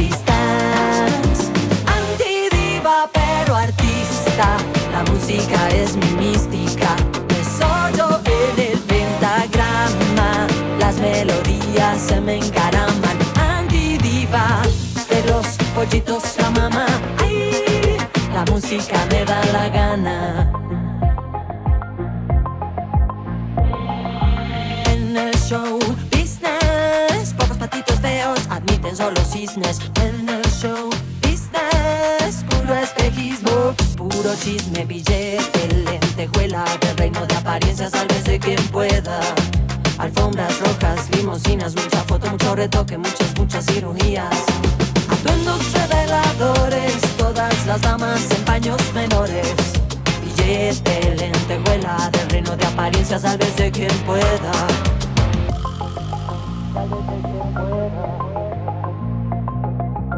[15.89, 16.87] Pollitos la mamá.
[18.35, 20.53] La música me da la gana.
[24.87, 25.79] En el show
[26.11, 29.81] business, pocos patitos feos admiten solo cisnes.
[30.03, 30.91] En el show
[31.23, 39.21] business, puro espejismo, puro chisme, billete, lentejuela del reino de apariencias, sálvese quien pueda.
[39.99, 44.48] Alfombras rojas, limusinas, mucha foto, mucho retoque, muchas, muchas cirugías.
[47.69, 49.55] Las damas en paños menores.
[50.25, 54.53] Billete, lentejuela del reino de apariencias, sálvese quien pueda.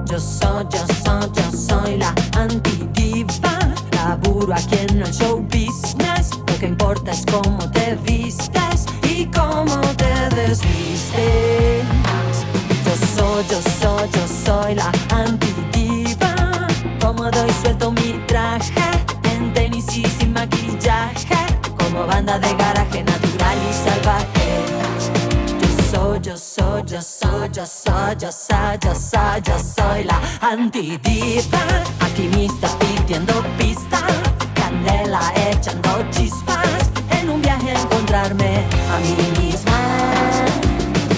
[0.06, 3.58] Yo soy, yo soy, yo soy la antidiva.
[3.92, 6.30] Laburo aquí en el show business.
[6.46, 8.69] Lo que importa es cómo te vistes
[29.38, 31.60] yo soy la antidiva.
[32.00, 34.00] Alquimista pidiendo pista,
[34.54, 36.90] canela echando chispas.
[37.10, 39.78] En un viaje encontrarme a mí misma.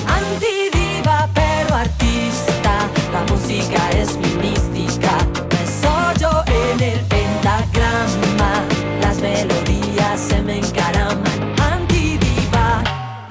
[0.07, 2.89] Antidiva, pero artista.
[3.13, 5.17] La música es mi mística.
[5.51, 8.63] Me soy yo en el pentagrama.
[9.01, 11.55] Las melodías se me encaraman.
[11.73, 12.83] Antidiva,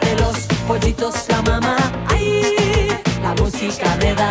[0.02, 1.78] de los pollitos la mamá.
[2.08, 2.88] Ay,
[3.22, 4.31] la música me da.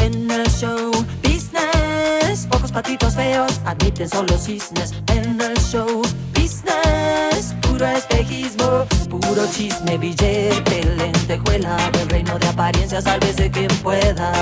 [0.00, 0.90] En el show
[1.22, 4.94] business, pocos patitos feos admiten solo cisnes.
[5.08, 6.00] En el show
[6.32, 14.32] business, puro espejismo, puro chisme, billete, lentejuela del reino de apariencias, sálvese quien pueda.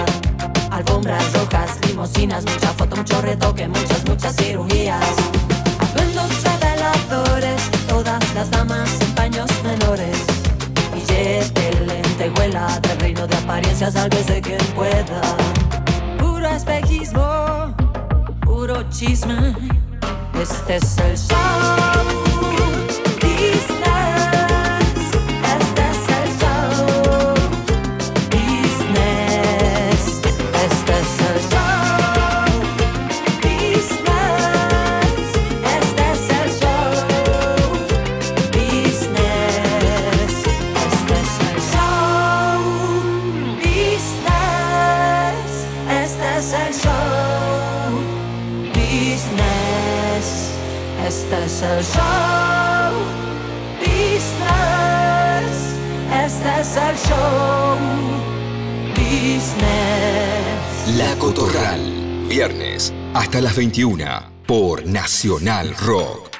[0.70, 5.04] Alfombras rojas, limosinas, mucha foto, mucho retoque, muchas, muchas cirugías.
[5.80, 8.75] Atuendos reveladores, todas las damas
[12.46, 15.20] lentejuela del reino de apariencias, sálvese quien pueda.
[16.18, 17.74] Puro espejismo,
[18.42, 19.54] puro chisme.
[20.40, 22.45] Este es el show.
[56.86, 57.76] Es el show.
[58.94, 59.46] Business.
[60.96, 62.26] La Cotorral.
[62.28, 64.04] Viernes hasta las 21
[64.46, 66.30] por Nacional Rock.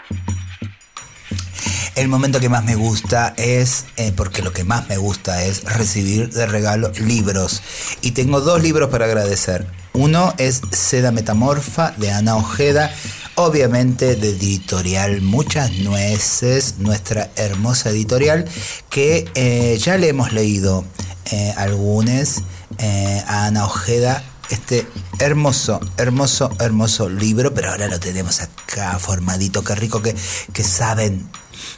[1.97, 5.65] El momento que más me gusta es, eh, porque lo que más me gusta es
[5.65, 7.63] recibir de regalo libros.
[8.03, 9.67] Y tengo dos libros para agradecer.
[9.95, 12.95] Uno es Seda Metamorfa de Ana Ojeda,
[13.37, 18.47] obviamente de editorial Muchas Nueces, nuestra hermosa editorial,
[18.91, 20.85] que eh, ya le hemos leído
[21.31, 22.43] eh, algunos
[22.79, 24.87] eh, a Ana Ojeda este
[25.19, 30.15] hermoso, hermoso, hermoso libro, pero ahora lo tenemos acá formadito, qué rico que,
[30.53, 31.29] que saben.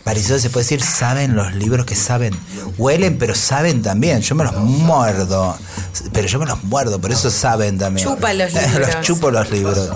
[0.05, 2.35] Marisol, se puede decir, saben los libros que saben.
[2.76, 4.20] Huelen, pero saben también.
[4.20, 5.57] Yo me los muerdo.
[6.12, 8.07] Pero yo me los muerdo, por eso saben también.
[8.07, 8.95] Chupa los libros.
[8.95, 9.91] los chupo los libros.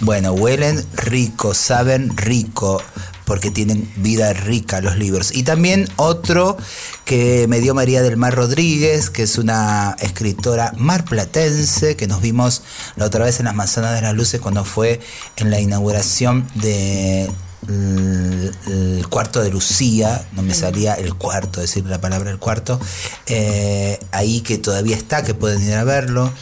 [0.00, 2.82] Bueno, huelen rico, saben rico,
[3.26, 5.30] porque tienen vida rica los libros.
[5.34, 6.56] Y también otro
[7.04, 12.62] que me dio María del Mar Rodríguez, que es una escritora marplatense, que nos vimos
[12.96, 15.00] la otra vez en las Manzanas de las Luces cuando fue
[15.36, 17.30] en la inauguración de
[17.70, 22.80] el, el cuarto de Lucía, no me salía el cuarto, decir la palabra el cuarto,
[23.26, 26.32] eh, ahí que todavía está, que pueden ir a verlo,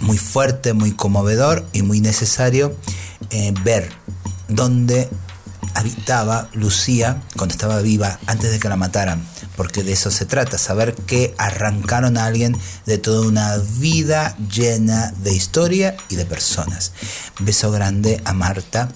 [0.00, 2.76] muy fuerte, muy conmovedor y muy necesario
[3.30, 3.90] eh, ver
[4.48, 5.08] dónde
[5.74, 9.26] habitaba Lucía cuando estaba viva, antes de que la mataran,
[9.56, 12.56] porque de eso se trata, saber que arrancaron a alguien
[12.86, 16.92] de toda una vida llena de historia y de personas.
[17.40, 18.88] Beso grande a Marta,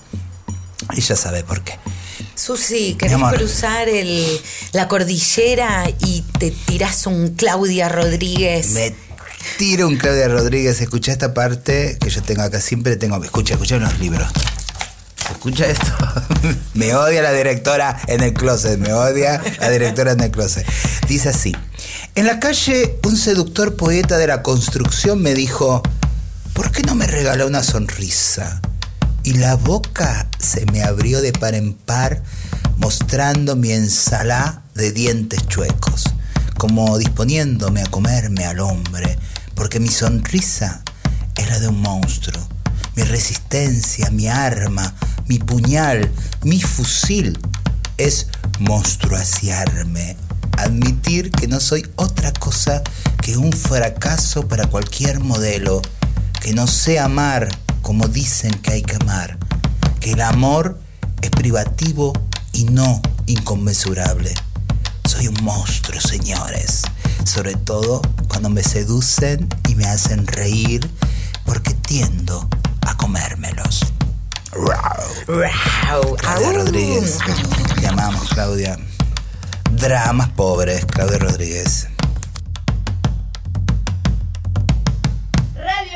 [0.97, 1.78] ella sabe por qué.
[2.35, 4.26] Susi, ¿querés cruzar el,
[4.72, 8.70] la cordillera y te tirás un Claudia Rodríguez?
[8.70, 8.95] Me
[9.59, 13.76] tiro un Claudia Rodríguez, escucha esta parte que yo tengo acá, siempre tengo, escucha, escucha
[13.76, 14.28] los libros.
[15.31, 15.93] Escucha esto.
[16.74, 20.66] me odia la directora en el closet, me odia la directora en el closet.
[21.09, 21.55] Dice así,
[22.14, 25.83] en la calle un seductor poeta de la construcción me dijo,
[26.55, 28.61] ¿por qué no me regaló una sonrisa?
[29.23, 32.23] Y la boca se me abrió de par en par,
[32.79, 36.05] mostrando mi ensalá de dientes chuecos,
[36.57, 39.18] como disponiéndome a comerme al hombre,
[39.55, 40.83] porque mi sonrisa
[41.37, 42.43] era de un monstruo.
[42.97, 44.95] Mi resistencia, mi arma,
[45.27, 46.11] mi puñal,
[46.43, 47.39] mi fusil
[47.99, 48.27] es
[48.59, 50.16] monstruaciarme,
[50.57, 52.83] admitir que no soy otra cosa
[53.23, 55.83] que un fracaso para cualquier modelo,
[56.41, 57.49] que no sé amar
[57.83, 59.39] como dicen que hay que amar,
[60.01, 60.81] que el amor
[61.22, 62.12] es privativo
[62.53, 64.33] y no inconmensurable.
[65.05, 66.83] Soy un monstruo, señores,
[67.24, 70.89] sobre todo cuando me seducen y me hacen reír,
[71.45, 72.49] porque tiendo
[72.87, 73.81] a comérmelos.
[76.18, 77.18] Claudia Rodríguez,
[77.81, 78.76] te amamos, Claudia.
[79.72, 81.89] Dramas pobres, Claudia Rodríguez.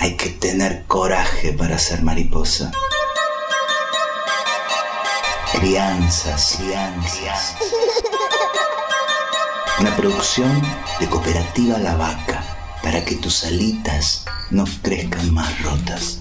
[0.00, 2.72] hay que tener coraje para ser mariposa.
[5.52, 7.56] Crianzas, crianzas.
[9.78, 10.62] Una producción
[10.98, 12.42] de Cooperativa La Vaca
[12.82, 16.16] para que tus alitas no crezcan más rotas.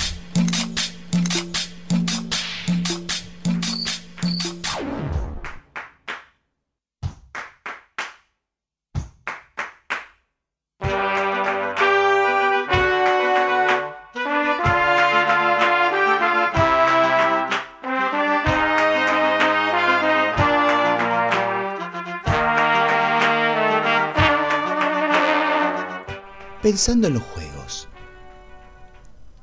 [26.80, 27.90] Pensando en los juegos,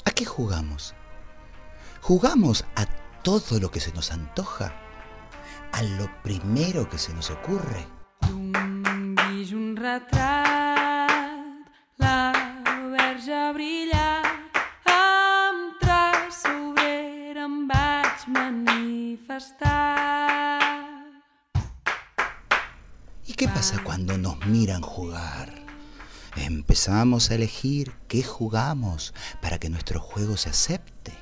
[0.06, 0.94] ¿a qué jugamos?
[2.00, 2.86] ¿Jugamos a
[3.22, 4.72] todo lo que se nos antoja?
[5.72, 7.84] ¿A lo primero que se nos ocurre?
[23.26, 25.65] ¿Y qué pasa cuando nos miran jugar?
[26.86, 29.12] Empezamos a elegir qué jugamos
[29.42, 31.12] para que nuestro juego se acepte.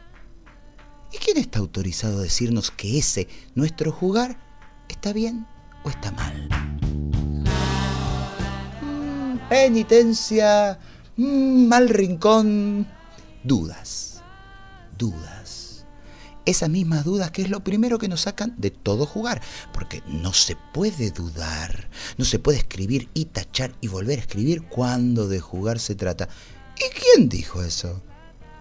[1.11, 4.37] ¿Y quién está autorizado a decirnos que ese, nuestro jugar,
[4.91, 5.47] está bien
[5.83, 6.51] o está mal?
[8.83, 10.79] Mm, penitencia,
[11.17, 12.87] mm, mal rincón,
[13.43, 14.21] dudas,
[14.99, 15.34] dudas.
[16.47, 19.41] Esas mismas dudas que es lo primero que nos sacan de todo jugar,
[19.73, 21.89] porque no se puede dudar,
[22.19, 26.29] no se puede escribir y tachar y volver a escribir cuando de jugar se trata.
[26.77, 28.03] ¿Y quién dijo eso?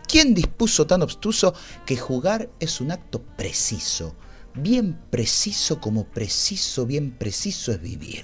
[0.07, 1.53] ¿Quién dispuso tan obstuso
[1.85, 4.15] que jugar es un acto preciso,
[4.53, 8.23] bien preciso como preciso, bien preciso es vivir?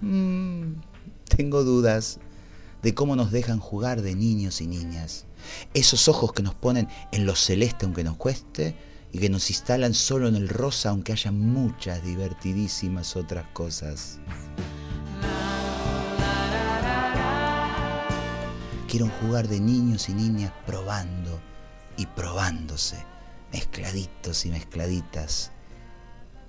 [0.00, 0.80] Mm,
[1.28, 2.18] tengo dudas
[2.82, 5.26] de cómo nos dejan jugar de niños y niñas.
[5.74, 8.76] Esos ojos que nos ponen en lo celeste aunque nos cueste
[9.12, 14.18] y que nos instalan solo en el rosa aunque haya muchas divertidísimas otras cosas.
[18.88, 21.40] Quiero jugar de niños y niñas probando
[21.96, 22.96] y probándose,
[23.52, 25.52] mezcladitos y mezcladitas,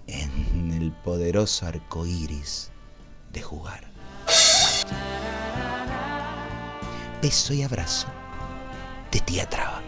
[0.08, 2.72] en el poderoso arco iris
[3.32, 3.91] de jugar.
[7.22, 8.08] Beso y abrazo
[9.12, 9.80] de tía Traba.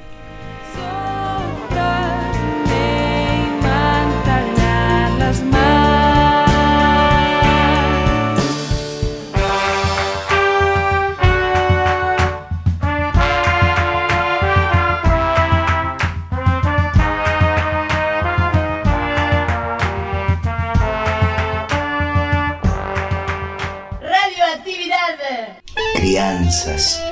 [24.01, 25.57] Radioactividad.
[25.95, 27.02] Crianzas.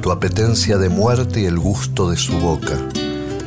[0.00, 2.78] tu apetencia de muerte y el gusto de su boca,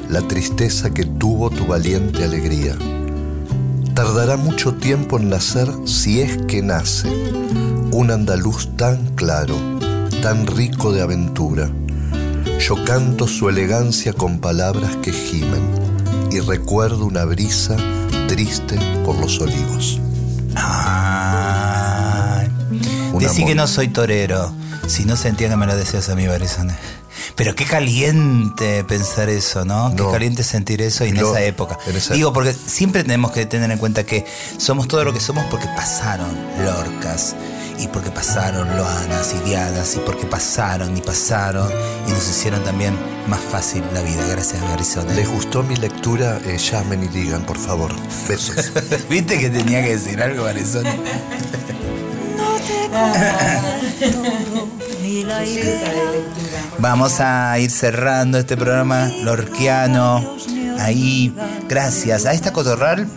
[0.09, 2.77] la tristeza que tuvo tu valiente alegría.
[3.95, 7.09] Tardará mucho tiempo en nacer si es que nace,
[7.93, 9.55] un andaluz tan claro,
[10.23, 11.69] tan rico de aventura.
[12.59, 15.61] Yo canto su elegancia con palabras que gimen
[16.31, 17.75] y recuerdo una brisa
[18.27, 19.99] triste por los olivos.
[20.55, 22.47] Ay.
[23.13, 24.51] Un Decí que no soy torero.
[24.87, 26.73] Si no sentía que me lo decías a mí, Barizone.
[27.35, 29.93] Pero qué caliente pensar eso, ¿no?
[29.95, 31.77] Qué caliente sentir eso y en No, esa época.
[31.85, 34.25] en esa Digo, porque siempre tenemos que tener en cuenta que
[34.57, 37.35] somos todo lo que somos porque pasaron Lorcas.
[37.77, 39.95] Y porque pasaron Loanas y Diadas.
[39.95, 41.69] Y porque pasaron y pasaron.
[42.07, 42.97] Y nos hicieron también
[43.27, 44.25] más fácil la vida.
[44.27, 45.13] Gracias, Barizone.
[45.15, 46.39] ¿Les gustó mi lectura?
[46.45, 47.91] Eh, llamen y digan, por favor.
[48.27, 48.71] Besos.
[49.09, 50.91] ¿Viste que tenía que decir algo, Barizone?
[56.79, 60.37] Vamos a ir cerrando este programa lorquiano.
[60.79, 61.35] Ahí,
[61.67, 63.07] gracias a esta cotorral,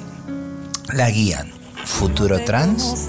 [0.92, 1.55] la guían
[1.86, 3.06] Futuro Trans,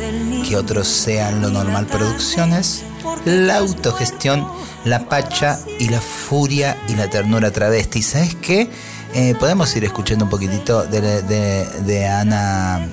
[0.47, 2.83] que otros sean lo normal producciones,
[3.25, 4.47] la autogestión,
[4.85, 8.01] la pacha y la furia y la ternura travesti.
[8.01, 8.69] ¿Sabes qué?
[9.13, 12.87] Eh, podemos ir escuchando un poquitito de, de- de Ana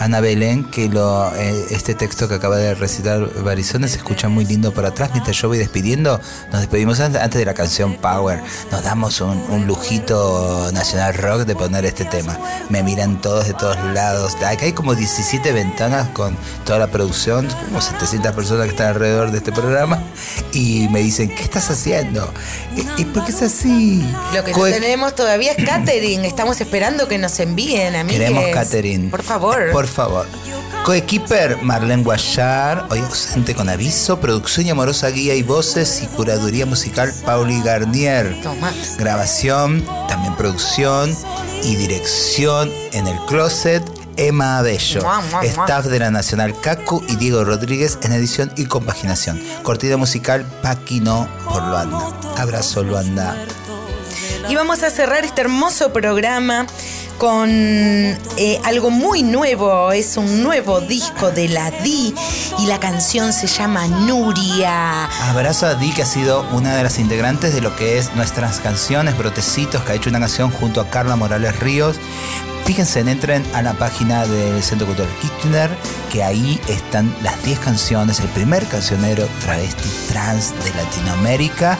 [0.00, 4.44] Ana Belén, que lo, eh, este texto que acaba de recitar Barizones se escucha muy
[4.44, 5.10] lindo por atrás.
[5.12, 6.20] Mientras yo voy despidiendo,
[6.52, 8.40] nos despedimos an- antes de la canción Power.
[8.70, 12.38] Nos damos un, un lujito nacional rock de poner este tema.
[12.68, 14.34] Me miran todos de todos lados.
[14.36, 19.32] Acá hay como 17 ventanas con toda la producción, como 700 personas que están alrededor
[19.32, 20.00] de este programa.
[20.52, 22.32] Y me dicen, ¿qué estás haciendo?
[22.76, 24.06] ¿Y, y por qué es así?
[24.32, 26.24] Lo que no Co- tenemos todavía es catering.
[26.24, 28.20] Estamos esperando que nos envíen, amigos.
[28.20, 29.10] Queremos catering.
[29.10, 29.72] Por favor.
[29.72, 30.26] Por favor.
[30.84, 36.64] Coequiper Marlene Guayar, hoy ausente con aviso, producción y amorosa guía y voces y curaduría
[36.64, 38.40] musical Pauli Garnier.
[38.42, 38.72] Toma.
[38.98, 41.14] Grabación, también producción
[41.62, 43.82] y dirección en el closet.
[44.16, 45.44] Emma Abello, Mua, mua, mua.
[45.44, 49.40] staff de la Nacional Cacu y Diego Rodríguez en edición y compaginación.
[49.62, 52.00] Cortina musical Paquino por Luanda.
[52.36, 53.36] Abrazo Luanda.
[54.48, 56.66] Y vamos a cerrar este hermoso programa
[57.18, 59.92] con eh, algo muy nuevo.
[59.92, 62.14] Es un nuevo disco de la Di
[62.58, 65.04] y la canción se llama Nuria.
[65.28, 68.60] Abrazo a Di, que ha sido una de las integrantes de lo que es nuestras
[68.60, 71.96] canciones, Brotecitos, que ha hecho una canción junto a Carla Morales Ríos.
[72.68, 75.70] Fíjense, entren a la página del Centro Cultural Kirchner,
[76.12, 81.78] que ahí están las 10 canciones, el primer cancionero travesti trans de Latinoamérica.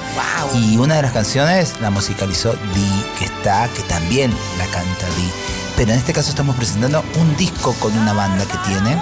[0.54, 5.30] Y una de las canciones la musicalizó Di, que está, que también la canta Di.
[5.76, 8.98] Pero en este caso estamos presentando un disco con una banda que tiene.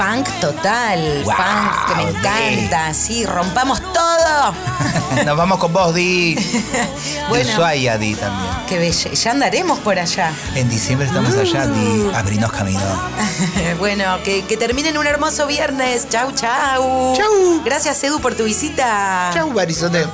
[0.00, 2.94] Punk total, Wow, punk que me encanta.
[2.94, 4.54] Sí, rompamos todo.
[5.26, 6.36] Nos vamos con vos, Di.
[7.28, 7.50] Bueno.
[7.52, 8.50] Ushuaia, Di también.
[8.66, 9.14] Qué belle.
[9.14, 10.32] Ya andaremos por allá.
[10.54, 12.10] En diciembre estamos allá, Di.
[12.14, 12.80] Abrinos camino.
[13.78, 16.08] bueno, que, que terminen un hermoso viernes.
[16.08, 17.14] Chau, chau.
[17.14, 17.62] Chau.
[17.62, 19.32] Gracias, Edu, por tu visita.
[19.34, 20.06] Chau, Barizone.